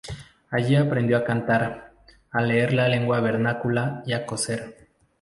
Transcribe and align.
Allí 0.49 0.75
aprendió 0.75 1.15
a 1.17 1.23
cantar, 1.23 1.91
a 2.31 2.41
leer 2.41 2.73
la 2.73 2.87
lengua 2.87 3.19
vernácula 3.21 4.01
y 4.07 4.13
a 4.13 4.25
coser. 4.25 4.89